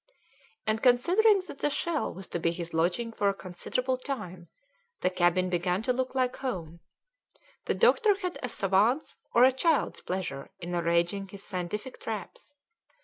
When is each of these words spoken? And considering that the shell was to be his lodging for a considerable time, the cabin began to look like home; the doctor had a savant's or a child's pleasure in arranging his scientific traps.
And 0.65 0.81
considering 0.81 1.43
that 1.47 1.59
the 1.59 1.69
shell 1.69 2.11
was 2.11 2.25
to 2.29 2.39
be 2.39 2.51
his 2.51 2.73
lodging 2.73 3.11
for 3.11 3.29
a 3.29 3.35
considerable 3.35 3.97
time, 3.97 4.47
the 5.01 5.11
cabin 5.11 5.47
began 5.47 5.83
to 5.83 5.93
look 5.93 6.15
like 6.15 6.37
home; 6.37 6.79
the 7.65 7.75
doctor 7.75 8.17
had 8.17 8.39
a 8.41 8.49
savant's 8.49 9.17
or 9.35 9.43
a 9.43 9.51
child's 9.51 10.01
pleasure 10.01 10.49
in 10.59 10.73
arranging 10.73 11.27
his 11.27 11.43
scientific 11.43 11.99
traps. 11.99 12.55